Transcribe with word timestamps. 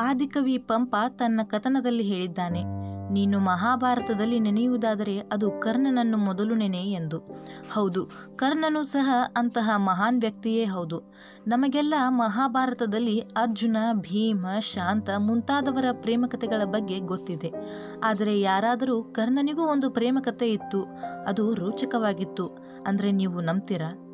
ಆದಿಕವಿ 0.00 0.58
ಪಂಪ 0.58 0.94
ತನ್ನ 1.18 1.40
ಕಥನದಲ್ಲಿ 1.48 2.02
ಹೇಳಿದ್ದಾನೆ, 2.02 2.62
ನೀನು 3.12 3.38
ಮಹಾಭಾರತದಲ್ಲಿ 3.40 4.38
ನೆನೆಯುವುದಾದರೆ 4.38 5.18
ಅದು 5.18 5.50
ಕರ್ಣನನ್ನು 5.50 6.16
ಮೊದಲು 6.16 6.54
ನೆನೆ 6.54 6.82
ಎಂದು. 6.90 7.18
ಹೌದು, 7.70 8.10
ಕರ್ಣನು 8.36 8.82
ಸಹ 8.82 9.10
ಅಂತಹ 9.36 9.70
ಮಹಾನ್ 9.76 10.20
ವ್ಯಕ್ತಿಯೇ 10.20 10.64
ಹೌದು. 10.64 10.98
ನಮಗೆಲ್ಲ 11.46 11.94
ಮಹಾಭಾರತದಲ್ಲಿ 12.08 13.20
ಅರ್ಜುನ, 13.20 13.76
ಭೀಮ, 13.92 14.46
ಶಾಂತ 14.60 15.10
ಮುಂತಾದವರ 15.18 15.84
ಪ್ರೇಮಕತೆಗಳ 15.92 16.62
ಬಗ್ಗೆ 16.64 16.98
ಗೊತ್ತಿದೆ. 17.00 17.50
ಆದರೆ 18.04 18.40
ಯಾರಾದರೂ 18.40 19.02
ಕರ್ಣನಿಗೂ 19.02 19.62
ಒಂದು 19.62 19.90
ಪ್ರೇಮಕತೆ 19.90 20.48
ಇತ್ತು, 20.52 20.82
ಅದು 21.26 21.54
ರೋಚಕವಾಗಿತ್ತು. 21.54 22.46
ಅಂದರೆ 22.86 23.10
ನೀವು 23.12 23.40
ನಂಬ್ತೀರಾ? 23.40 24.09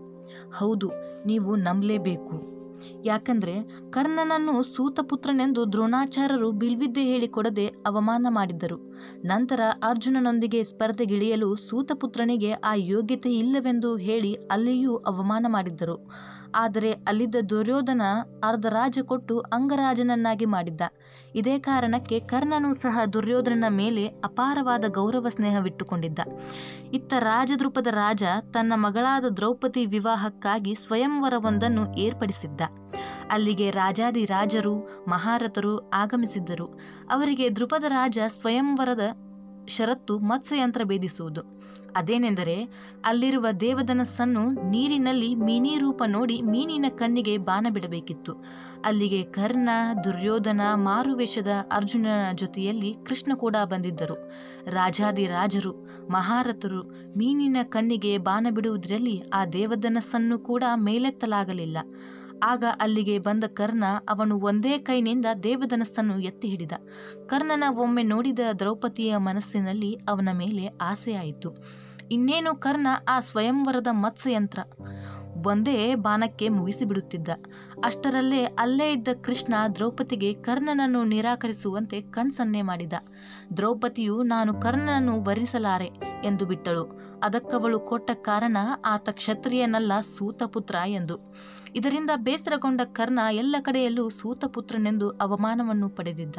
ಹೌದು 0.54 0.90
ನೀವು 1.26 1.56
ನಂಬಲೇಬೇಕು. 1.56 2.56
ಯಾಕಂದ್ರೆ 3.04 3.62
ಕರ್ಣನನ್ನು 3.90 4.62
ಸೂತಪುತ್ರನೆಂದು 4.62 5.72
ದ್ರೋಣಾಚಾರ್ಯರು 5.72 6.52
ಬಿಲ್ವಿದ್ಯೆ 6.52 7.04
ಹೇಳಿಕೊಡದೆ 7.04 7.66
ಅವಮಾನ 7.66 8.26
ಮಾಡಿದ್ದರು. 8.30 8.95
ನಂತರ 9.24 9.60
ಅರ್ಜುನನೊಂದಿಗೆ 9.82 10.64
ಸ್ಪರ್ಧೆಗಿಳಿಯಲು 10.64 11.56
ಸೂತಪುತ್ರನಿಗೆ 11.56 12.52
ಆ 12.52 12.74
ಯೋಗ್ಯತೆ 12.74 13.32
ಇಲ್ಲವೆಂದು 13.32 13.96
ಹೇಳಿ 13.96 14.34
ಅಲ್ಲಿಯೂ 14.34 14.96
ಅವಮಾನ 14.96 15.46
ಮಾಡಿದ್ದರು. 15.48 16.10
ಆದರೆ 16.54 16.92
ಅಲ್ಲಿದ್ದ 16.92 17.34
ದುರ್ಯೋಧನ 17.50 18.02
ಅರ್ಧ 18.44 18.66
ರಾಜ 18.66 18.98
ಕೊಟ್ಟು 19.02 19.38
ಅಂಗರಾಜನನ್ನಾಗಿ 19.38 20.44
ಮಾಡಿದ್ದ. 20.44 20.80
ಇದೇ 21.34 21.58
ಕಾರಣಕ್ಕೆ 21.58 22.20
ಕರ್ಣನು 22.20 22.74
ಸಹ 22.74 23.04
ದುರ್ಯೋಧನನ 23.12 23.64
ಮೇಲೆ 23.68 24.06
ಅಪಾರವಾದ 24.06 24.84
ಗೌರವ 24.88 25.28
ಸ್ನೇಹವಿಟ್ಟುಕೊಂಡಿದ್ದ. 25.28 26.18
ಇತ್ತ 26.92 27.14
ರಾಜದ್ರುಪದ 27.18 27.86
ರಾಜ 27.86 28.22
ತನ್ನ 28.54 28.72
ಮಗಳಾದ 28.76 29.24
ದ್ರೌಪದಿ 29.36 29.86
ವಿವಾಹಕ್ಕಾಗಿ 29.86 30.74
ಸ್ವಯಂವರವೊಂದನ್ನು 30.74 31.96
ಏರ್ಪಡಿಸಿದ್ದ. 31.96 32.60
ಅಲ್ಲಿಗೆ 33.30 33.70
ರಾಜಾದಿ 33.70 34.24
ರಾಜರು, 34.24 35.04
ಮಹಾರಥರು 35.08 35.90
ಆಗಮಿಸಿದ್ದರು. 35.90 36.66
ಅವರಿಗೆ 37.10 37.56
ದೃಪದ 37.56 37.84
ರಾಜ 37.88 38.18
ಸ್ವಯಂವರದ 38.28 39.00
ಷರತ್ತು 39.68 40.18
ಮತ್ಸ್ಯಯಂತ್ರ 40.18 40.84
ಭೇದಿಸುವುದು. 40.84 41.56
ಅದೇನೆಂದರೆ, 41.96 42.68
ಅಲ್ಲಿರುವ 43.04 43.46
ದೇವದನಸ್ಸನ್ನು 43.60 44.70
ನೀರಿನಲ್ಲಿ 44.70 45.34
ಮೀನಿ 45.34 45.78
ರೂಪ 45.78 46.02
ನೋಡಿ 46.06 46.42
ಮೀನಿನ 46.42 46.84
ಕಣ್ಣಿಗೆ 46.88 47.38
ಬಾಣ 47.38 47.66
ಬಿಡಬೇಕಿತ್ತು. 47.70 48.32
ಅಲ್ಲಿಗೆ 48.84 49.22
ಕರ್ಣ, 49.22 49.68
ದುರ್ಯೋಧನ, 50.04 50.60
ಮಾರುವೇಷದ 50.74 51.48
ಅರ್ಜುನನ 51.72 52.32
ಜೊತೆಯಲ್ಲಿ 52.34 52.94
ಕೃಷ್ಣ 53.06 53.34
ಕೂಡ 53.34 53.56
ಬಂದಿದ್ದರು. 53.64 54.32
ರಾಜಾದಿ 54.70 55.26
ರಾಜರು, 55.26 55.72
ಮಹಾರಥರು 56.10 56.82
ಮೀನಿನ 57.16 57.56
ಕಣ್ಣಿಗೆ 57.62 58.18
ಬಾಣ 58.18 58.46
ಬಿಡುವುದರಲ್ಲಿ 58.50 59.22
ಆ 59.34 59.46
ದೇವಧನಸ್ಸನ್ನು 59.46 60.38
ಕೂಡ 60.38 60.64
ಮೇಲೆತ್ತಲಾಗಲಿಲ್ಲ. 60.76 61.78
ಆಗ 62.42 62.64
ಅಲ್ಲಿಗೆ 62.80 63.18
ಬಂದ 63.18 63.44
ಕರ್ಣ 63.44 63.84
ಅವನು 64.08 64.40
ಒಂದೇ 64.40 64.78
ಕೈನಿಂದ 64.78 65.26
ದೇವಧನಸ್ಸನ್ನು 65.42 66.18
ಎತ್ತಿ 66.18 66.48
ಹಿಡಿದ 66.48 66.72
ಕರ್ಣನ 67.26 67.64
ಒಮ್ಮೆ 67.78 68.02
ನೋಡಿದ 68.02 68.38
ದ್ರೌಪದಿಯ 68.58 69.16
ಮನಸ್ಸಿನಲ್ಲಿ 69.16 69.98
ಅವನ 70.08 70.28
ಮೇಲೆ 70.32 70.66
ಆಸೆಯಾಯಿತು. 70.80 71.54
ಇನ್ನೇನು 72.10 72.56
ಕರ್ಣ 72.56 72.86
ಆ 73.08 73.20
ಸ್ವಯಂವರದ 73.20 73.86
ಮತ್ಸ್ಯಯಂತ್ರ? 73.90 74.58
ಒಂದೇ 75.46 75.94
ಬಾಣಕ್ಕೆ 75.94 76.48
ಮುಗಿಸಿಬಿಡುತ್ತಿದ್ದ. 76.48 77.28
ಅಷ್ಟರಲ್ಲೇ 77.84 78.44
ಅಲ್ಲೇ 78.44 78.92
ಇದ್ದ 78.92 79.08
ಕೃಷ್ಣ 79.24 79.54
ದ್ರೌಪದಿಗೆ 79.74 80.32
ಕರ್ಣನನ್ನು 80.32 81.04
ನಿರಾಕರಿಸುವಂತೆ 81.04 82.00
ಕಣ್ಸನ್ನೆ 82.00 82.62
ಮಾಡಿದ. 82.62 82.92
ದ್ರೌಪದಿಯು, 83.56 84.22
ನಾನು 84.22 84.54
ಕರ್ಣನನ್ನು 84.54 85.24
ವರಿಸಲಾರೆ 85.24 85.90
ಎಂದು 86.24 86.46
ಬಿಟ್ಟಳು. 86.46 87.00
ಅದಕ್ಕವಳು 87.22 87.80
ಕೊಟ್ಟ 87.80 88.10
ಕಾರಣ, 88.10 88.56
ಆತ 88.84 89.08
ಕ್ಷತ್ರಿಯನಲ್ಲ, 89.08 89.92
ಸೂತಪುತ್ರ 90.00 90.74
ಎಂದು. 90.86 91.34
ಇದರಿಂದ 91.76 92.10
ಬೇಸರಗೊಂಡ 92.16 92.80
ಕರ್ಣ 92.92 93.18
ಎಲ್ಲ 93.32 93.56
ಕಡೆಯಲ್ಲೂ 93.60 94.08
ಸೂತಪುತ್ರನೆಂದು 94.08 95.10
ಅವಮಾನವನ್ನು 95.10 95.88
ಪಡೆದಿದ್ದ. 95.88 96.36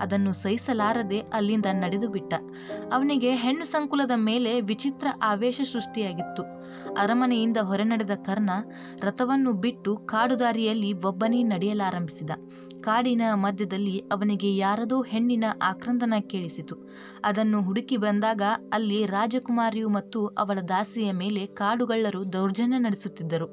ಅದನ್ನು 0.00 0.32
ಸಹಿಸಲಾರದೆ 0.32 1.20
ಅಲ್ಲಿಂದ 1.20 1.66
ನಡೆದು 1.72 2.08
ಬಿಟ್ಟ. 2.08 2.34
ಅವನಿಗೆ 2.92 3.30
ಹೆಣ್ಣು 3.34 3.64
ಸಂಕುಲದ 3.64 4.10
ಮೇಲೆ 4.16 4.60
ವಿಚಿತ್ರ 4.60 5.06
ಆವೇಶ 5.22 5.60
ಸೃಷ್ಟಿಯಾಗಿತ್ತು. 5.72 6.42
ಅರಮನೆಯಿಂದ 6.94 7.56
ಹೊರನಡೆದ 7.56 8.10
ಕರ್ಣ 8.26 8.50
ರಥವನ್ನು 9.00 9.52
ಬಿಟ್ಟು 9.52 9.96
ಕಾಡುದಾರಿಯಲ್ಲಿ 9.96 10.92
ಒಬ್ಬನೇ 10.92 11.42
ನಡೆಯಲಾರಂಭಿಸಿದ. 11.42 12.30
ಕಾಡಿನ 12.80 13.22
ಮಧ್ಯದಲ್ಲಿ 13.34 13.98
ಅವನಿಗೆ 13.98 14.56
ಯಾರದೋ 14.56 15.02
ಹೆಣ್ಣಿನ 15.02 15.44
ಆಕ್ರಂದನ 15.62 16.14
ಕೇಳಿಸಿತು. 16.20 16.74
ಅದನ್ನು 17.24 17.62
ಹುಡುಕಿ 17.62 17.96
ಬಂದಾಗ 17.96 18.42
ಅಲ್ಲಿ 18.72 19.06
ರಾಜಕುಮಾರಿಯು 19.06 19.88
ಮತ್ತು 19.88 20.26
ಅವಳ 20.26 20.58
ದಾಸಿಯ 20.68 21.12
ಮೇಲೆ 21.12 21.46
ಕಾಡುಗಳ್ಳರು 21.46 22.32
ದೌರ್ಜನ್ಯ 22.32 22.78
ನಡೆಸುತ್ತಿದ್ದರು. 22.78 23.48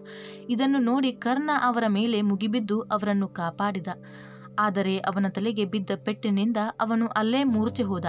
ಇದನ್ನು 0.49 0.79
ನೋಡಿ 0.79 1.11
ಕರ್ಣ 1.11 1.49
ಅವರ 1.61 1.83
ಮೇಲೆ 1.87 2.21
ಮುಗಿಬಿದ್ದು 2.21 2.81
ಅವರನ್ನು 2.81 3.27
ಕಾಪಾಡಿದ. 3.27 3.87
ಆದರೆ 4.59 4.97
ಅವನ 4.97 5.25
ತಲೆಗೆ 5.27 5.66
ಬಿದ್ದ 5.66 5.91
ಪೆಟ್ಟಿನಿಂದ 6.05 6.57
ಅವನು 6.79 7.07
ಅಲ್ಲೇ 7.07 7.43
ಮೂರ್ಛೆ 7.43 7.83
ಹೋದ. 7.83 8.05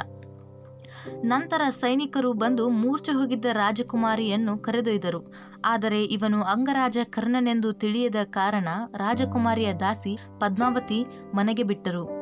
ನಂತರ 1.24 1.62
ಸೈನಿಕರು 1.80 2.32
ಬಂದು 2.32 2.68
ಮೂರ್ಛೆ 2.68 3.12
ಹೋಗಿದ್ದ 3.12 3.44
ರಾಜಕುಮಾರಿಯನ್ನು 3.44 4.58
ಕರೆದೊಯ್ದರು. 4.58 5.32
ಆದರೆ 5.64 6.04
ಇವನು 6.04 6.42
ಅಂಗರಾಜ 6.42 6.98
ಕರ್ಣನೆಂದು 7.04 7.72
ತಿಳಿಯದ 7.72 8.16
ಕಾರಣ 8.24 8.68
ರಾಜಕುಮಾರಿಯ 8.96 9.72
ದಾಸಿ 9.72 10.18
ಪದ್ಮಾವತಿ 10.38 11.04
ಮನೆಗೆ 11.34 11.62
ಬಿಟ್ಟರು. 11.62 12.18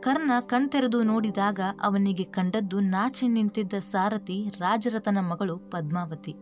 ಕರ್ಣ 0.00 0.30
ಕಣ್ತೆರೆದು 0.40 1.02
ನೋಡಿದಾಗ 1.02 1.60
ಅವನಿಗೆ 1.82 2.24
ಕಂಡದ್ದು 2.24 2.80
ನಾಚಿ 2.80 3.28
ನಿಂತಿದ್ದ 3.28 3.74
ಸಾರಥಿ 3.74 4.48
ರಾಜರತನ 4.60 5.18
ಮಗಳು 5.20 5.58
ಪದ್ಮಾವತಿ. 5.58 6.34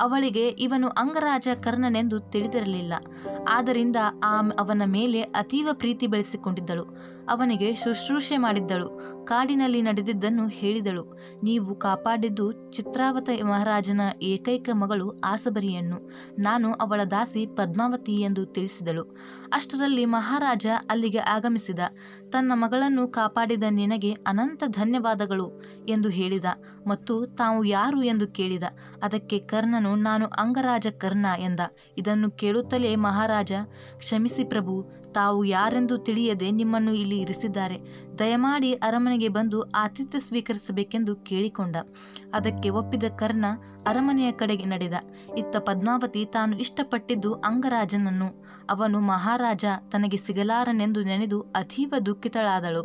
ಅವಳಿಗೆ 0.00 0.48
ಇವನು 0.48 0.88
ಅಂಗರಾಜ 0.88 1.48
ಕರ್ಣನೆಂದು 1.62 2.20
ತಿಳಿದಿರಲಿಲ್ಲ. 2.20 2.92
ಆದ್ದರಿಂದ 3.48 3.96
ಆ 4.24 4.40
ಅವನ 4.58 4.82
ಮೇಲೆ 4.86 5.22
ಅತೀವ 5.22 5.68
ಪ್ರೀತಿ 5.72 6.06
ಬೆಳೆಸಿಕೊಂಡಿದ್ದಳು. 6.06 7.13
ಅವನಿಗೆ 7.28 7.74
ಶುಶ್ರೂಷೆ 7.74 8.36
ಮಾಡಿದ್ದಳು. 8.36 9.14
ಕಾಡಿನಲ್ಲಿ 9.24 9.82
ನಡೆದಿದ್ದನ್ನು 9.82 10.48
ಹೇಳಿದಳು. 10.48 11.18
ನೀವು 11.42 11.74
ಕಾಪಾಡಿದ್ದು 11.74 12.72
ಚಿತ್ರಾವತ 12.72 13.28
ಮಹಾರಾಜನ 13.44 14.00
ಏಕೈಕ 14.22 14.68
ಮಗಳು 14.72 15.20
ಆಸಬರಿಯನ್ನು. 15.24 16.10
ನಾನು 16.38 16.72
ಅವಳ 16.72 17.00
ದಾಸಿ 17.10 17.46
ಪದ್ಮಾವತಿ 17.46 18.20
ಎಂದು 18.20 18.46
ತಿಳಿಸಿದಳು. 18.46 19.02
ಅಷ್ಟರಲ್ಲಿ 19.52 20.04
ಮಹಾರಾಜ 20.04 20.66
ಅಲ್ಲಿಗೆ 20.90 21.18
ಆಗಮಿಸಿದ. 21.18 21.78
ತನ್ನ 22.30 22.52
ಮಗಳನ್ನು 22.54 23.08
ಕಾಪಾಡಿದ 23.08 23.62
ನಿನಗೆ 23.70 24.12
ಅನಂತ 24.12 24.62
ಧನ್ಯವಾದಗಳು 24.66 25.62
ಎಂದು 25.88 26.08
ಹೇಳಿದ. 26.08 26.44
ಮತ್ತು 26.86 27.26
ತಾವು 27.26 27.64
ಯಾರು 27.64 28.02
ಎಂದು 28.02 28.26
ಕೇಳಿದ. 28.26 28.62
ಅದಕ್ಕೆ 29.02 29.38
ಕರ್ಣನು, 29.38 29.94
ನಾನು 29.94 30.26
ಅಂಗರಾಜ 30.26 30.86
ಕರ್ಣ 30.86 31.26
ಎಂದ. 31.38 31.60
ಇದನ್ನು 31.98 32.30
ಕೇಳುತ್ತಲೇ 32.30 32.96
ಮಹಾರಾಜ, 32.96 33.52
ಕ್ಷಮಿಸಿ 33.98 34.44
ಪ್ರಭು 34.44 35.03
ತಾವು 35.14 35.44
ಯಾರೆಂದು 35.44 35.98
ತಿಳಿಯದೆ 35.98 36.50
ನಿಮ್ಮನ್ನು 36.50 36.94
ಇಲ್ಲಿ 36.94 37.18
ಇರಿಸಿದ್ದಾರೆ. 37.18 37.78
ದಯಮಾಡಿ 38.18 38.72
ಅರಮನೆಗೆ 38.72 39.28
ಬಂದು 39.28 39.62
ಆತಿಥ್ಯ 39.62 40.18
ಸ್ವೀಕರಿಸಬೇಕೆಂದು 40.18 41.16
ಕೇಳಿಕೊಂಡ. 41.16 41.76
ಅದಕ್ಕೆ 42.34 42.70
ಒಪ್ಪಿದ 42.70 43.04
ಕರ್ಣ 43.16 43.44
ಅರಮನೆಯ 43.86 44.32
ಕಡೆಗೆ 44.32 44.64
ನಡೆದ. 44.64 44.94
ಇತ್ತ 45.38 45.56
ಪದ್ಮಾವತಿ 45.56 46.24
ತಾನು 46.24 46.58
ಇಷ್ಟಪಟ್ಟಿದ್ದು 46.58 47.34
ಅಂಗರಾಜನನ್ನು. 47.34 48.44
ಅವನು 48.70 49.00
ಮಹಾರಾಜ, 49.00 49.64
ತನಗೆ 49.92 50.16
ಸಿಗಲಾರನೆಂದು 50.16 51.04
ನೆನೆದು 51.04 51.40
ಅತೀವ 51.40 51.94
ದುಃಖಿತಳಾದಳು. 52.06 52.82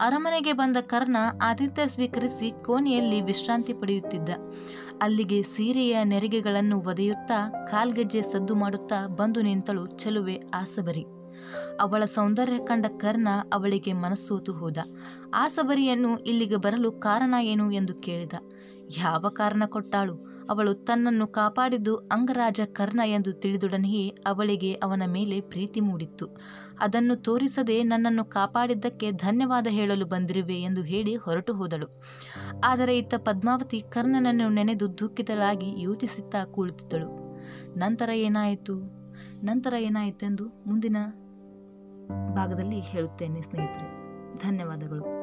ಅರಮನೆಗೆ 0.00 0.52
ಬಂದ 0.52 0.76
ಕರ್ಣ 0.80 1.16
ಆತಿಥ್ಯ 1.42 1.86
ಸ್ವೀಕರಿಸಿ 1.86 2.64
ಕೋಣೆಯಲ್ಲಿ 2.64 3.20
ವಿಶ್ರಾಂತಿ 3.20 3.72
ಪಡೆಯುತ್ತಿದ್ದ. 3.72 4.28
ಅಲ್ಲಿಗೆ 5.02 5.42
ಸೀರೆಯ 5.42 6.04
ನೆರಿಗೆಗಳನ್ನು 6.04 6.78
ಒದೆಯುತ್ತಾ 6.80 7.66
ಕಾಲ್ಗೆಜ್ಜೆ 7.70 8.22
ಸದ್ದು 8.22 8.54
ಮಾಡುತ್ತಾ 8.54 9.06
ಬಂದು 9.06 9.40
ನಿಂತಳು. 9.40 9.86
ಚೆಲುವೆ, 9.86 10.42
ಆಸಬರಿ. 10.54 11.17
ಅವಳ 11.80 12.04
ಸೌಂದರ್ಯ 12.04 12.58
ಕಂಡ 12.58 12.86
ಕರ್ಣ 12.86 13.28
ಅವಳಿಗೆ 13.52 13.92
ಮನಸ್ಸೋತು 13.92 14.52
ಹೋದ. 14.52 14.78
ಆಸಬರಿಯನ್ನು 15.34 16.18
ಇಲ್ಲಿಗೆ 16.18 16.56
ಬರಲು 16.56 16.92
ಕಾರಣ 16.92 17.34
ಏನು 17.40 17.72
ಎಂದು 17.72 17.94
ಕೇಳಿದ. 17.94 18.32
ಯಾವ 18.96 19.28
ಕಾರಣ 19.28 19.62
ಕೊಟ್ಟಾಳು? 19.66 20.28
ಅವಳು 20.50 20.74
ತನ್ನನ್ನು 20.74 21.26
ಕಾಪಾಡಿದ್ದು 21.26 21.96
ಅಂಗರಾಜ 21.96 22.60
ಕರ್ಣ 22.72 23.00
ಎಂದು 23.06 23.32
ತಿಳಿದೊಡನೆಯೇ 23.32 24.08
ಅವಳಿಗೆ 24.26 24.74
ಅವನ 24.74 25.02
ಮೇಲೆ 25.06 25.40
ಪ್ರೀತಿ 25.40 25.80
ಮೂಡಿತ್ತು. 25.80 26.26
ಅದನ್ನು 26.80 27.16
ತೋರಿಸದೆ 27.16 27.82
ನನ್ನನ್ನು 27.82 28.24
ಕಾಪಾಡಿದ್ದಕ್ಕೆ 28.24 29.10
ಧನ್ಯವಾದ 29.10 29.66
ಹೇಳಲು 29.70 30.06
ಬಂದಿರುವೆ 30.06 30.62
ಎಂದು 30.62 30.82
ಹೇಳಿ 30.82 31.14
ಹೊರಟು 31.14 31.52
ಹೋದಳು. 31.52 32.02
ಆದರೆ 32.64 32.98
ಇತ್ತ 32.98 33.14
ಪದ್ಮಾವತಿ 33.14 33.80
ಕರ್ಣನನ್ನು 33.80 34.48
ನೆನೆದು 34.48 34.98
ದುಃಖಿತಳಾಗಿ 34.98 35.82
ಯೋಚಿಸುತ್ತಾ 35.82 36.44
ಕುಳಿತಿದ್ದಳು 36.44 37.28
ನಂತರ 37.78 38.10
ಏನಾಯಿತು? 38.10 38.74
ನಂತರ 39.44 39.74
ಏನಾಯಿತೆಂದು? 39.78 40.44
ಮುಂದಿನ 40.66 40.96
ಭಾಗದಲ್ಲಿ 42.08 42.80
ಹೇಳುತ್ತೇನೆ 42.80 43.40
ಸ್ನೇಹಿತರೆ. 43.40 43.98
ಧನ್ಯವಾದಗಳು. 44.38 45.18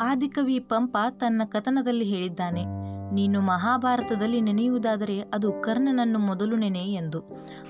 ಆದಿಕವಿ 0.00 0.58
ಪಂಪ 0.58 0.96
ತನ್ನ 1.20 1.42
ಕಥನದಲ್ಲಿ 1.44 2.04
ಹೇಳಿದ್ದಾನೆ. 2.04 2.83
ನೀನು 3.14 3.40
ಮಹಾಭಾರತದಲ್ಲಿ 3.40 4.40
ನೆನೆಯುವುದಾದರೆ 4.40 5.20
ಅದು 5.20 5.52
ಕರ್ಣನನ್ನು 5.52 6.18
ಮೊದಲು 6.18 6.56
ನೆನೆ 6.56 6.92
ಎಂದು. 6.92 7.20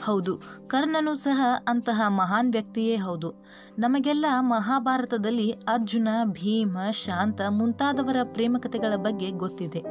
ಹೌದು, 0.02 0.41
ಕರ್ಣನು 0.67 1.14
ಸಹ 1.14 1.43
ಅಂತಹ 1.69 2.02
ಮಹಾನ್ 2.08 2.52
ವ್ಯಕ್ತಿಯೇ 2.52 2.96
ಹೌದು. 2.96 3.31
ನಮಗೆಲ್ಲ 3.79 4.25
ಮಹಾಭಾರತದಲ್ಲಿ 4.41 5.50
ಅರ್ಜುನ, 5.50 6.08
ಭೀಮ, 6.25 6.79
ಶಾಂತ 6.91 7.41
ಮುಂತಾದವರ 7.49 8.17
ಪ್ರೇಮಕತೆಗಳ 8.23 8.94
ಬಗ್ಗೆ 8.96 9.31
ಗೊತ್ತಿದೆ. 9.31 9.82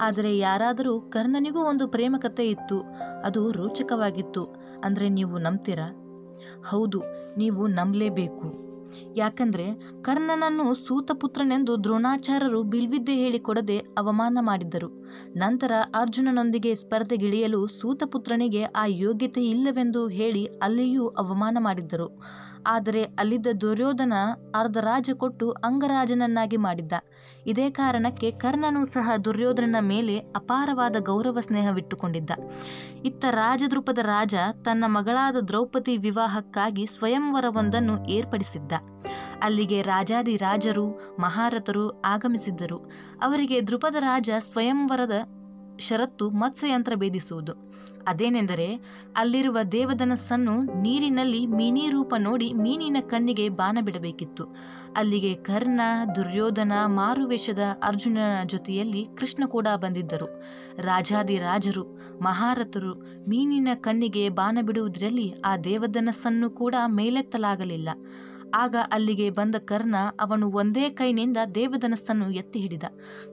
ಆದರೆ 0.00 0.38
ಯಾರಾದರೂ 0.38 1.00
ಕರ್ಣನಿಗೂ 1.00 1.60
ಒಂದು 1.60 1.88
ಪ್ರೇಮಕತೆ 1.88 2.46
ಇತ್ತು, 2.48 2.80
ಅದು 3.24 3.52
ರೋಚಕವಾಗಿತ್ತು. 3.52 4.44
ಅಂದರೆ 4.84 5.08
ನೀವು 5.08 5.38
ನಂಬ್ತೀರಾ? 5.38 5.88
ಹೌದು, 6.66 7.00
ನೀವು 7.38 7.66
ನಂಬಲೇಬೇಕು. 7.66 8.69
ಯಾಕಂದ್ರೆ 9.16 9.66
ಕರ್ಣನನ್ನು 10.02 10.74
ಸೂತಪುತ್ರನೆಂದು 10.74 11.84
ದ್ರೋಣಾಚಾರ್ಯರು 11.84 12.62
ಬಿಲ್ವಿದ್ಯೆ 12.62 13.16
ಹೇಳಿಕೊಡದೆ 13.16 13.78
ಅವಮಾನ 13.78 14.38
ಮಾಡಿದ್ದರು. 14.40 14.88
ನಂತರ 15.36 15.72
ಅರ್ಜುನನೊಂದಿಗೆ 15.94 16.74
ಸ್ಪರ್ಧೆಗಿಳಿಯಲು 16.74 17.66
ಸೂತಪುತ್ರನಿಗೆ 17.66 18.62
ಆ 18.62 18.84
ಯೋಗ್ಯತೆ 18.86 19.44
ಇಲ್ಲವೆಂದು 19.44 20.08
ಹೇಳಿ 20.08 20.46
ಅಲ್ಲಿಯೂ 20.46 21.06
ಅವಮಾನ 21.06 21.56
ಮಾಡಿದ್ದರು. 21.60 22.08
ಆದರೆ 22.66 23.02
ಅಲ್ಲಿದ್ದ 23.02 23.46
ದುರ್ಯೋಧನ 23.60 24.12
ಅರ್ಧ 24.54 24.76
ರಾಜ 24.76 25.10
ಕೊಟ್ಟು 25.14 25.50
ಅಂಗರಾಜನನ್ನಾಗಿ 25.50 26.56
ಮಾಡಿದ್ದ. 26.56 26.92
ಇದೇ 27.46 27.70
ಕಾರಣಕ್ಕೆ 27.70 28.30
ಕರ್ಣನು 28.30 28.84
ಸಹ 28.84 29.10
ದುರ್ಯೋಧನನ 29.24 29.76
ಮೇಲೆ 29.80 30.18
ಅಪಾರವಾದ 30.18 30.96
ಗೌರವ 31.00 31.38
ಸ್ನೇಹವಿಟ್ಟುಕೊಂಡಿದ್ದ. 31.40 32.30
ಇತ್ತ 33.04 33.24
ರಾಜದ್ರುಪದ 33.30 33.98
ರಾಜ 33.98 34.34
ತನ್ನ 34.64 34.84
ಮಗಳಾದ 34.86 35.36
ದ್ರೌಪದಿ 35.36 35.96
ವಿವಾಹಕ್ಕಾಗಿ 35.96 36.86
ಸ್ವಯಂವರವೊಂದನ್ನು 36.86 38.06
ಏರ್ಪಡಿಸಿದ್ದ. 38.06 38.72
ಅಲ್ಲಿಗೆ 39.42 39.82
ರಾಜಾದಿ 39.82 40.36
ರಾಜರು 40.36 41.16
ಮಹಾರಥರು 41.18 42.02
ಆಗಮಿಸಿದ್ದರು. 42.02 42.90
ಅವರಿಗೆ 43.22 43.66
ದೃಪದ 43.66 43.94
ರಾಜ 43.94 44.30
ಸ್ವಯಂವರದ 44.52 45.12
ಷರತ್ತು 45.80 46.30
ಮತ್ಸ್ಯಯಂತ್ರ 46.30 46.92
ಭೇದಿಸುವುದು. 46.94 47.70
ಅದೇನೆಂದರೆ, 48.06 48.80
ಅಲ್ಲಿರುವ 49.16 49.58
ದೇವದನಸ್ಸನ್ನು 49.72 50.82
ನೀರಿನಲ್ಲಿ 50.82 51.46
ಮೀನಿ 51.46 51.90
ರೂಪ 51.90 52.14
ನೋಡಿ 52.18 52.52
ಮೀನಿನ 52.52 52.96
ಕಣ್ಣಿಗೆ 53.00 53.48
ಬಾಣ 53.48 53.78
ಬಿಡಬೇಕಿತ್ತು. 53.80 54.44
ಅಲ್ಲಿಗೆ 54.96 55.34
ಕರ್ಣ, 55.34 55.80
ದುರ್ಯೋಧನ, 56.16 56.72
ಮಾರುವೇಷದ 56.86 57.58
ಅರ್ಜುನನ 57.82 58.42
ಜೊತೆಯಲ್ಲಿ 58.46 59.06
ಕೃಷ್ಣ 59.18 59.44
ಕೂಡ 59.46 59.66
ಬಂದಿದ್ದರು. 59.76 60.42
ರಾಜಾದಿ 60.78 61.38
ರಾಜರು 61.38 61.82
ಮಹಾರಥರು 62.22 62.94
ಮೀನಿನ 63.28 63.68
ಕಣ್ಣಿಗೆ 63.74 64.28
ಬಾಣ 64.28 64.58
ಬಿಡುವುದರಲ್ಲಿ 64.62 65.34
ಆ 65.44 65.56
ದೇವದನಸ್ಸನ್ನು 65.56 66.50
ಕೂಡ 66.50 66.74
ಮೇಲೆತ್ತಲಾಗಲಿಲ್ಲ. 66.86 67.88
ಆಗ 68.54 68.76
ಅಲ್ಲಿಗೆ 68.92 69.30
ಬಂದ 69.30 69.54
ಕರ್ಣ 69.54 69.94
ಅವನು 70.20 70.50
ಒಂದೇ 70.50 70.90
ಕೈನಿಂದ 70.90 71.36
ದೇವದನಸ್ಸನ್ನು 71.54 72.30
ಎತ್ತಿ 72.30 72.60
ಹಿಡಿದ 72.60 72.82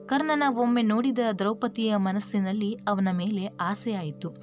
ಕರ್ಣನ 0.06 0.42
ಒಮ್ಮೆ 0.56 0.82
ನೋಡಿದ 0.82 1.18
ದ್ರೌಪದಿಯ 1.38 1.96
ಮನಸ್ಸಿನಲ್ಲಿ 1.96 2.78
ಅವನ 2.88 3.08
ಮೇಲೆ 3.12 3.46
ಆಸೆಯಾಯಿತು 3.46 4.36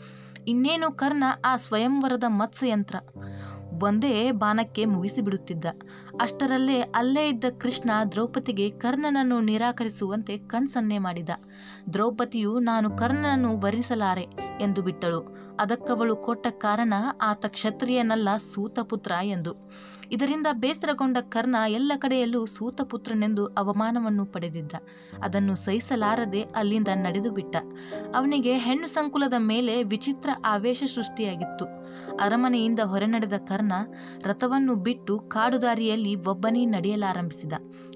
ಇನ್ನೇನು 0.48 0.92
ಕರ್ಣ 0.92 1.24
ಆ 1.46 1.58
ಸ್ವಯಂವರದ 1.58 2.24
ಮತ್ಸ್ಯಯಂತ್ರ? 2.28 2.96
ಒಂದೇ 3.84 4.32
ಬಾಣಕ್ಕೆ 4.32 4.86
ಮುಗಿಸಿಬಿಡುತ್ತಿದ್ದ. 4.86 5.66
ಅಷ್ಟರಲ್ಲೇ 6.22 6.82
ಅಲ್ಲೇ 6.82 7.30
ಇದ್ದ 7.30 7.46
ಕೃಷ್ಣ 7.60 7.92
ದ್ರೌಪದಿಗೆ 8.12 8.70
ಕರ್ಣನನ್ನು 8.70 9.40
ನಿರಾಕರಿಸುವಂತೆ 9.40 10.38
ಕಣ್ಸನ್ನೆ 10.38 10.98
ಮಾಡಿದ. 10.98 11.30
ದ್ರೌಪದಿಯು, 11.94 12.60
ನಾನು 12.60 12.90
ಕರ್ಣನನ್ನು 12.90 13.60
ವರಿಸಲಾರೆ 13.60 14.28
ಎಂದು 14.62 14.82
ಬಿಟ್ಟಳು. 14.82 15.36
ಅದಕ್ಕವಳು 15.60 16.16
ಕೊಟ್ಟ 16.16 16.48
ಕಾರಣ, 16.48 16.94
ಆತ 17.22 17.46
ಕ್ಷತ್ರಿಯನಲ್ಲ, 17.46 18.30
ಸೂತಪುತ್ರ 18.54 19.12
ಎಂದು. 19.24 19.54
ಇದರಿಂದ 20.12 20.48
ಬೇಸರಗೊಂಡ 20.54 21.18
ಕರ್ಣ 21.30 21.56
ಎಲ್ಲ 21.68 21.92
ಕಡೆಯಲ್ಲೂ 21.96 22.46
ಸೂತಪುತ್ರನೆಂದು 22.46 23.46
ಅವಮಾನವನ್ನು 23.46 24.26
ಪಡೆದಿದ್ದ. 24.26 24.74
ಅದನ್ನು 25.24 25.56
ಸಹಿಸಲಾರದೆ 25.56 26.42
ಅಲ್ಲಿಂದ 26.42 26.88
ನಡೆದು 26.94 27.32
ಬಿಟ್ಟ. 27.32 27.56
ಅವನಿಗೆ 28.16 28.58
ಹೆಣ್ಣು 28.58 28.88
ಸಂಕುಲದ 28.88 29.34
ಮೇಲೆ 29.38 29.84
ವಿಚಿತ್ರ 29.84 30.30
ಆವೇಶ 30.46 30.84
ಸೃಷ್ಟಿಯಾಗಿತ್ತು. 30.96 31.66
ಅರಮನೆಯಿಂದ 32.20 32.80
ಹೊರನಡೆದ 32.80 33.34
ಕರ್ಣ 33.34 33.74
ರಥವನ್ನು 34.24 34.76
ಬಿಟ್ಟು 34.76 35.20
ಕಾಡುದಾರಿಯಲ್ಲಿ 35.20 36.16
ಒಬ್ಬನೇ 36.16 36.66
ನಡೆಯಲಾರಂಭಿಸಿದ. 36.66 37.54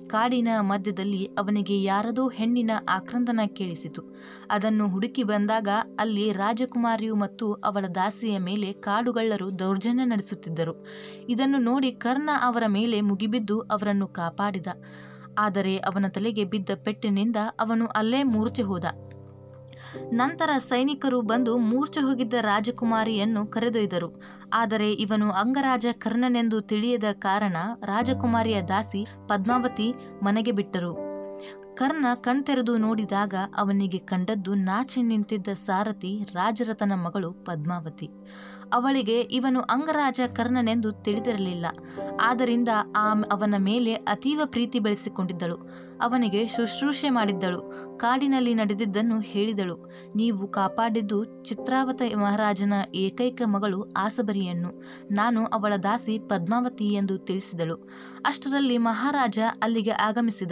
ಕಾಡಿನ 0.09 0.47
ಮಧ್ಯದಲ್ಲಿ 0.61 1.25
ಅವನಿಗೆ 1.37 1.83
ಯಾರದೋ 1.83 2.27
ಹೆಣ್ಣಿನ 2.27 2.71
ಆಕ್ರಂದನ 2.89 3.39
ಕೇಳಿಸಿತು. 3.57 4.01
ಅದನ್ನು 4.51 4.87
ಹುಡುಕಿ 4.87 5.23
ಬಂದಾಗ 5.23 5.67
ಅಲ್ಲಿ 5.99 6.31
ರಾಜಕುಮಾರಿಯು 6.31 7.15
ಮತ್ತು 7.15 7.53
ಅವಳ 7.53 7.85
ದಾಸಿಯ 7.95 8.37
ಮೇಲೆ 8.37 8.73
ಕಾಡುಗಳ್ಳರು 8.73 9.59
ದೌರ್ಜನ್ಯ 9.59 10.05
ನಡೆಸುತ್ತಿದ್ದರು. 10.05 10.75
ಇದನ್ನು 11.29 11.57
ನೋಡಿ 11.57 11.91
ಕರ್ಣ 11.91 12.29
ಅವರ 12.41 12.63
ಮೇಲೆ 12.67 13.01
ಮುಗಿಬಿದ್ದು 13.01 13.59
ಅವರನ್ನು 13.59 14.07
ಕಾಪಾಡಿದ. 14.07 14.67
ಆದರೆ 15.37 15.77
ಅವನ 15.77 16.05
ತಲೆಗೆ 16.07 16.43
ಬಿದ್ದ 16.45 16.69
ಪೆಟ್ಟಿನಿಂದ 16.85 17.35
ಅವನು 17.59 17.85
ಅಲ್ಲೇ 17.87 18.23
ಮೂರ್ಛೆ 18.23 18.63
ಹೋದ. 18.63 18.85
ನಂತರ 20.11 20.49
ಸೈನಿಕರು 20.57 21.21
ಬಂದು 21.21 21.57
ಮೂರ್ಛೆ 21.57 21.99
ಹೋಗಿದ್ದ 21.99 22.33
ರಾಜಕುಮಾರಿಯನ್ನು 22.33 23.47
ಕರೆದೊಯ್ದರು. 23.47 24.21
ಆದರೆ 24.53 24.93
ಇವನು 24.93 25.31
ಅಂಗರಾಜ 25.31 25.85
ಕರ್ಣನೆಂದು 25.91 26.61
ತಿಳಿಯದ 26.61 27.03
ಕಾರಣ 27.13 27.57
ರಾಜಕುಮಾರಿಯ 27.85 28.61
ದಾಸಿ 28.61 29.07
ಪದ್ಮಾವತಿ 29.27 29.93
ಮನೆಗೆ 30.23 30.51
ಬಿಟ್ಟರು. 30.51 31.09
ಕರ್ಣ 31.75 32.05
ಕಣ್ತೆರೆದು 32.15 32.77
ನೋಡಿದಾಗ 32.77 33.33
ಅವನಿಗೆ 33.57 33.97
ಕಂಡದ್ದು 33.97 34.53
ನಾಚಿ 34.53 35.01
ನಿಂತಿದ್ದ 35.01 35.47
ಸಾರಥಿ 35.47 36.23
ರಾಜರತನ 36.33 36.91
ಮಗಳು 36.95 37.31
ಪದ್ಮಾವತಿ. 37.31 38.09
ಅವಳಿಗೆ 38.73 39.21
ಇವನು 39.21 39.61
ಅಂಗರಾಜ 39.61 40.21
ಕರ್ಣನೆಂದು 40.35 40.91
ತಿಳಿದಿರಲಿಲ್ಲ. 40.91 41.65
ಆದ್ದರಿಂದ 42.21 42.69
ಆ, 42.95 43.21
ಅವನ 43.31 43.55
ಮೇಲೆ 43.57 43.93
ಅತೀವ 43.93 44.41
ಪ್ರೀತಿ 44.45 44.79
ಬೆಳೆಸಿಕೊಂಡಿದ್ದಳು. 44.79 45.55
ಅವನಿಗೆ 46.01 46.47
ಶುಶ್ರೂಷೆ 46.47 47.09
ಮಾಡಿದ್ದಳು. 47.09 47.88
ಕಾಡಿನಲ್ಲಿ 47.99 48.53
ನಡೆದಿದ್ದನ್ನು 48.53 49.19
ಹೇಳಿದಳು. 49.19 49.75
ನೀವು 50.15 50.47
ಕಾಪಾಡಿದ್ದು 50.47 51.43
ಚಿತ್ರಾವತ 51.43 52.01
ಮಹಾರಾಜನ 52.15 52.73
ಏಕೈಕ 52.95 53.41
ಮಗಳು 53.45 53.93
ಆಸಬರಿಯನ್ನು. 53.97 54.71
ನಾನು 55.11 55.45
ಅವಳ 55.45 55.73
ದಾಸಿ 55.83 56.19
ಪದ್ಮಾವತಿ 56.19 56.93
ಎಂದು 56.93 57.17
ತಿಳಿಸಿದಳು. 57.17 57.75
ಅಷ್ಟರಲ್ಲಿ 58.25 58.77
ಮಹಾರಾಜ 58.77 59.39
ಅಲ್ಲಿಗೆ 59.63 59.91
ಆಗಮಿಸಿದ. 59.91 60.51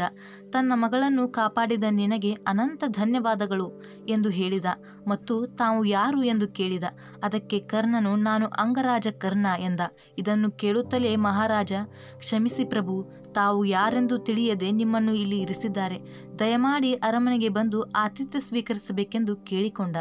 ತನ್ನ 0.50 0.72
ಮಗಳನ್ನು 0.76 1.28
ಕಾಪಾಡಿದ 1.28 1.84
ನಿನಗೆ 1.90 2.32
ಅನಂತ 2.34 2.84
ಧನ್ಯವಾದಗಳು 2.88 3.82
ಎಂದು 4.08 4.30
ಹೇಳಿದ 4.30 4.66
ಮತ್ತು 5.08 5.48
ತಾವು 5.48 5.86
ಯಾರು 5.86 6.24
ಎಂದು 6.24 6.48
ಕೇಳಿದ. 6.48 6.84
ಅದಕ್ಕೆ 7.24 7.60
ಕರ್ಣನು 7.60 8.16
ನಾನು 8.16 8.48
ಅಂಗರಾಜ 8.48 9.08
ಕರ್ಣ 9.08 9.48
ಎಂದ. 9.60 9.80
ಇದನ್ನು 10.18 10.52
ಕೇಳುತ್ತಲೇ 10.52 11.16
ಮಹಾರಾಜ, 11.16 11.74
ಕ್ಷಮಿಸಿ 12.20 12.66
ಪ್ರಭು, 12.66 13.28
ತಾವು 13.34 13.66
ಯಾರೆಂದು 13.66 14.18
ತಿಳಿಯದೆ 14.18 14.72
ನಿಮ್ಮನ್ನು 14.72 15.14
ಇಲ್ಲಿ 15.14 15.40
ಇರಿಸಿದ್ದಾರೆ. 15.40 15.98
ದಯಮಾಡಿ 16.40 16.94
ಅರಮನೆಗೆ 17.38 17.54
ಬಂದು 17.54 17.82
ಆತಿಥ್ಯ 17.92 18.40
ಸ್ವೀಕರಿಸಬೇಕೆಂದು 18.40 19.36
ಕೇಳಿಕೊಂಡ. 19.36 19.98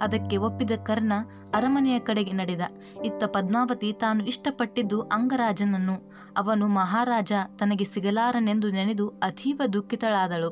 ಅದಕ್ಕೆ 0.00 0.36
ಒಪ್ಪಿದ 0.36 0.72
ಕರ್ಣ 0.84 1.12
ಅರಮನೆಯ 1.54 1.98
ಕಡೆಗೆ 1.98 2.32
ನಡೆದ. 2.32 2.60
ಇತ್ತ 3.04 3.24
ಪದ್ಮಾವತಿ 3.24 3.92
ತಾನು 3.92 4.26
ಇಷ್ಟಪಟ್ಟಿದ್ದು 4.26 5.00
ಅಂಗರಾಜನನ್ನು. 5.00 5.94
ಅವನು 6.36 6.66
ಮಹಾರಾಜ, 6.68 7.32
ತನಗೆ 7.58 7.84
ಸಿಗಲಾರನೆಂದು 7.84 8.70
ನೆನೆದು 8.70 9.08
ಅತೀವ 9.08 9.62
ದುಃಖಿತಳಾದಳು. 9.72 10.50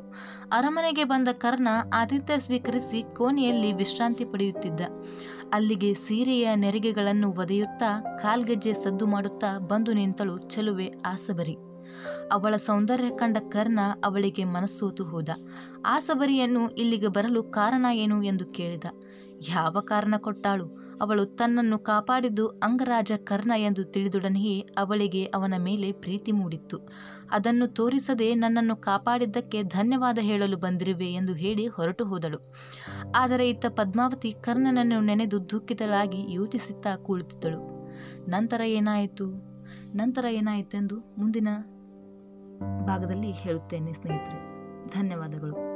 ಅರಮನೆಗೆ 0.52 1.04
ಬಂದ 1.04 1.28
ಕರ್ಣ 1.33 1.68
ಆತಿಥ್ಯ 1.95 2.38
ಸ್ವೀಕರಿಸಿ 2.38 3.02
ಕೋಣೆಯಲ್ಲಿ 3.14 3.73
ವಿಶ್ರಾಂತಿ 3.73 4.25
ಪಡೆಯುತ್ತಿದ್ದ. 4.25 4.80
ಅಲ್ಲಿಗೆ 5.52 5.95
ಸೀರೆಯ 5.95 6.54
ನೆರಿಗೆಗಳನ್ನು 6.54 7.30
ಒದೆಯುತ್ತಾ 7.30 8.00
ಕಾಲ್ಗೆಜ್ಜೆ 8.23 8.73
ಸದ್ದು 8.73 9.07
ಮಾಡುತ್ತಾ 9.07 9.59
ಬಂದು 9.59 9.92
ನಿಂತಳು 9.92 10.38
ಚೆಲುವೆ 10.38 10.88
ಆಸಬರಿ. 11.04 11.72
ಅವಳ 12.32 12.56
ಸೌಂದರ್ಯ 12.56 13.11
ಕಂಡ 13.11 13.37
ಕರ್ಣ 13.49 13.78
ಅವಳಿಗೆ 14.04 14.44
ಮನಸ್ಸೋತು 14.44 15.04
ಹೋದ. 15.04 15.28
ಸಬರಿಯನ್ನು 15.99 16.68
ಇಲ್ಲಿಗೆ 16.68 17.09
ಬರಲು 17.09 17.42
ಕಾರಣ 17.42 17.87
ಏನು 17.92 18.23
ಎಂದು 18.23 18.47
ಕೇಳಿದ. 18.47 18.85
ಯಾವ 19.49 19.80
ಕಾರಣ 19.80 20.14
ಕೊಟ್ಟಾಳು? 20.18 20.82
ಅವಳು 21.00 21.25
ತನ್ನನ್ನು 21.25 21.78
ಕಾಪಾಡಿದ್ದು 21.78 22.49
ಅಂಗರಾಜ 22.49 23.12
ಕರ್ಣ 23.25 23.52
ಎಂದು 23.56 23.85
ತಿಳಿದುಡನೆಯೇ 23.85 24.61
ಅವಳಿಗೆ 24.78 25.25
ಅವನ 25.25 25.54
ಮೇಲೆ 25.59 25.92
ಪ್ರೀತಿ 25.92 26.32
ಮೂಡಿತ್ತು. 26.32 26.78
ಅದನ್ನು 27.30 27.66
ತೋರಿಸದೆ 27.68 28.35
ನನ್ನನ್ನು 28.35 28.76
ಕಾಪಾಡಿದ್ದಕ್ಕೆ 28.76 29.62
ಧನ್ಯವಾದ 29.62 30.18
ಹೇಳಲು 30.18 30.56
ಬಂದಿರುವೆ 30.56 31.12
ಎಂದು 31.12 31.35
ಹೇಳಿ 31.35 31.66
ಹೊರಟು 31.66 32.04
ಹೋದಳು. 32.04 32.38
ಆದರೆ 33.16 33.49
ಇತ್ತ 33.49 33.66
ಪದ್ಮಾವತಿ 33.66 34.32
ಕರ್ಣನನ್ನು 34.32 35.00
ನೆನೆದು 35.00 35.50
ದುಃಖಿತಳಾಗಿ 35.50 36.32
ಯೋಚಿಸುತ್ತಾ 36.32 36.97
ಕುಳಿತಿದ್ದಳು 36.97 37.61
ನಂತರ 38.30 38.61
ಏನಾಯಿತು? 38.61 39.26
ನಂತರ 39.97 40.25
ಏನಾಯಿತೆಂದು 40.25 40.97
ಮುಂದಿನ 41.18 41.49
ಭಾಗದಲ್ಲಿ 42.87 43.31
ಹೇಳುತ್ತೇನೆ 43.31 43.92
ಸ್ನೇಹಿತರೆ. 43.92 44.52
ಧನ್ಯವಾದಗಳು. 44.88 45.72